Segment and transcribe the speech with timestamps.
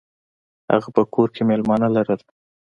[0.71, 2.19] هغه په کور کې میلمانه لرل.